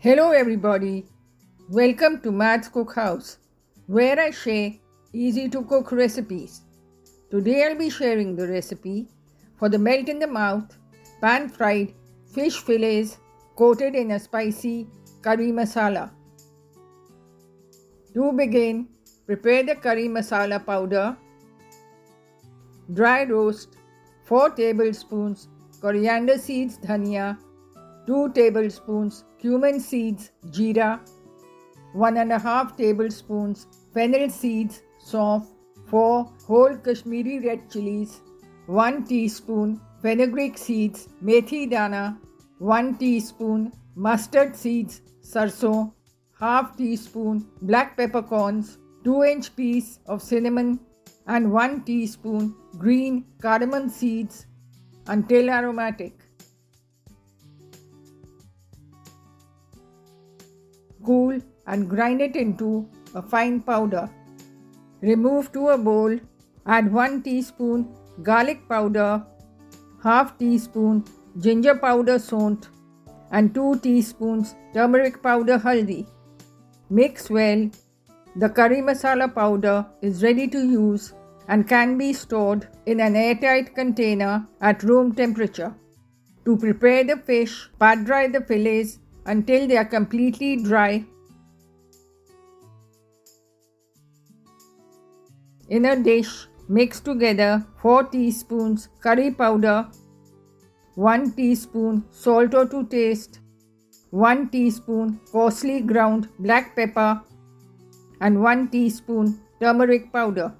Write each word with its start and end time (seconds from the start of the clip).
Hello, 0.00 0.30
everybody. 0.30 1.06
Welcome 1.68 2.20
to 2.20 2.30
Matt's 2.30 2.68
Cookhouse, 2.68 3.38
where 3.88 4.20
I 4.20 4.30
share 4.30 4.74
easy 5.12 5.48
to 5.48 5.62
cook 5.64 5.90
recipes. 5.90 6.60
Today, 7.32 7.64
I'll 7.64 7.74
be 7.76 7.90
sharing 7.90 8.36
the 8.36 8.46
recipe 8.46 9.08
for 9.56 9.68
the 9.68 9.76
melt 9.76 10.08
in 10.08 10.20
the 10.20 10.28
mouth, 10.28 10.76
pan 11.20 11.48
fried 11.48 11.94
fish 12.32 12.58
fillets 12.58 13.18
coated 13.56 13.96
in 13.96 14.12
a 14.12 14.20
spicy 14.20 14.86
curry 15.20 15.50
masala. 15.50 16.12
To 18.14 18.30
begin, 18.30 18.86
prepare 19.26 19.64
the 19.64 19.74
curry 19.74 20.08
masala 20.08 20.64
powder, 20.64 21.16
dry 22.94 23.24
roast 23.24 23.74
4 24.26 24.50
tablespoons 24.50 25.48
coriander 25.80 26.38
seeds 26.38 26.78
dhania 26.78 27.36
2 28.08 28.20
tablespoons 28.38 29.16
cumin 29.40 29.78
seeds 29.88 30.30
jeera 30.56 30.90
1 32.08 32.22
and 32.22 32.36
a 32.38 32.40
half 32.46 32.70
tablespoons 32.80 33.66
fennel 33.96 34.26
seeds 34.38 34.80
saunf 35.10 35.50
4 35.90 36.22
whole 36.48 36.76
kashmiri 36.88 37.36
red 37.46 37.62
chilies 37.74 38.14
1 38.86 39.04
teaspoon 39.10 39.70
fenugreek 40.02 40.58
seeds 40.66 41.06
methi 41.30 41.62
dana 41.74 42.02
1 42.80 42.98
teaspoon 43.02 43.62
mustard 44.08 44.52
seeds 44.64 45.00
sarso 45.32 45.72
half 46.44 46.68
teaspoon 46.82 47.40
black 47.70 47.96
peppercorns 48.00 48.76
2 49.08 49.18
inch 49.32 49.48
piece 49.60 49.90
of 50.12 50.22
cinnamon 50.30 50.70
and 51.34 51.52
1 51.64 51.82
teaspoon 51.88 52.44
green 52.84 53.24
cardamom 53.44 53.88
seeds 53.88 54.46
until 55.08 55.50
aromatic. 55.50 56.27
And 61.68 61.88
grind 61.88 62.20
it 62.20 62.36
into 62.36 62.70
a 63.14 63.22
fine 63.22 63.60
powder. 63.60 64.08
Remove 65.00 65.52
to 65.52 65.68
a 65.68 65.78
bowl, 65.78 66.18
add 66.66 66.92
1 66.92 67.22
teaspoon 67.22 67.86
garlic 68.22 68.68
powder, 68.68 69.24
half 70.02 70.36
teaspoon 70.38 71.04
ginger 71.38 71.74
powder 71.76 72.18
sont 72.18 72.68
and 73.30 73.54
2 73.54 73.80
teaspoons 73.86 74.54
turmeric 74.74 75.22
powder 75.22 75.58
haldi. 75.66 76.00
Mix 76.90 77.30
well. 77.30 77.68
The 78.36 78.48
curry 78.48 78.80
masala 78.88 79.28
powder 79.34 79.76
is 80.00 80.22
ready 80.22 80.46
to 80.48 80.58
use 80.58 81.12
and 81.48 81.68
can 81.68 81.98
be 81.98 82.12
stored 82.12 82.66
in 82.86 83.00
an 83.00 83.16
airtight 83.16 83.74
container 83.74 84.46
at 84.60 84.82
room 84.82 85.14
temperature. 85.14 85.74
To 86.44 86.56
prepare 86.56 87.04
the 87.04 87.16
fish, 87.28 87.54
pat 87.78 88.04
dry 88.04 88.28
the 88.28 88.40
fillets 88.40 88.98
until 89.26 89.66
they 89.68 89.76
are 89.76 89.84
completely 89.84 90.56
dry. 90.56 91.04
In 95.70 95.84
a 95.84 95.94
dish, 96.02 96.48
mix 96.66 96.98
together 96.98 97.62
4 97.82 98.04
teaspoons 98.04 98.88
curry 99.00 99.30
powder, 99.30 99.86
1 100.94 101.32
teaspoon 101.32 102.04
salt 102.10 102.54
or 102.54 102.64
to 102.66 102.84
taste, 102.86 103.40
1 104.10 104.48
teaspoon 104.48 105.20
coarsely 105.30 105.80
ground 105.82 106.28
black 106.38 106.74
pepper, 106.74 107.20
and 108.22 108.40
1 108.42 108.68
teaspoon 108.68 109.38
turmeric 109.60 110.10
powder. 110.10 110.54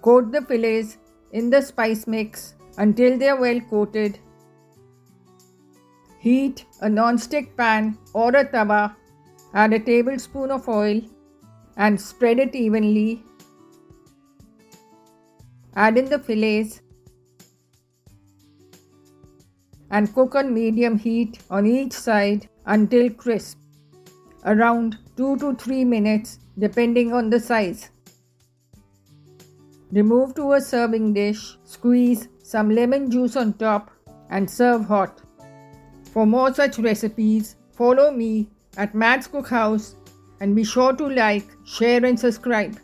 Coat 0.00 0.32
the 0.32 0.40
fillets 0.40 0.96
in 1.32 1.50
the 1.50 1.60
spice 1.60 2.06
mix 2.06 2.54
until 2.78 3.18
they 3.18 3.28
are 3.28 3.38
well 3.38 3.60
coated. 3.60 4.18
Heat 6.18 6.64
a 6.80 6.88
non-stick 6.88 7.54
pan 7.58 7.98
or 8.14 8.30
a 8.34 8.44
tawa. 8.44 8.96
Add 9.52 9.74
a 9.74 9.78
tablespoon 9.78 10.50
of 10.50 10.66
oil 10.68 11.02
and 11.78 12.00
spread 12.00 12.38
it 12.38 12.54
evenly. 12.54 13.22
Add 15.74 15.96
in 15.96 16.06
the 16.10 16.18
fillets 16.18 16.80
and 19.90 20.12
cook 20.14 20.34
on 20.34 20.52
medium 20.52 20.98
heat 20.98 21.38
on 21.50 21.66
each 21.66 21.92
side 21.92 22.48
until 22.66 23.08
crisp, 23.10 23.58
around 24.44 24.98
2 25.16 25.36
to 25.38 25.54
3 25.54 25.84
minutes 25.84 26.40
depending 26.58 27.12
on 27.12 27.30
the 27.30 27.40
size. 27.40 27.90
Remove 29.92 30.34
to 30.34 30.52
a 30.52 30.60
serving 30.60 31.14
dish, 31.14 31.56
squeeze 31.64 32.28
some 32.42 32.68
lemon 32.74 33.10
juice 33.10 33.36
on 33.36 33.54
top, 33.54 33.90
and 34.30 34.50
serve 34.50 34.84
hot. 34.84 35.22
For 36.12 36.26
more 36.26 36.52
such 36.52 36.78
recipes, 36.78 37.56
follow 37.72 38.10
me 38.10 38.50
at 38.76 38.94
Matt's 38.94 39.28
Cookhouse 39.28 39.94
and 40.40 40.54
be 40.54 40.64
sure 40.64 40.92
to 40.94 41.08
like, 41.08 41.46
share, 41.64 42.04
and 42.04 42.18
subscribe. 42.18 42.78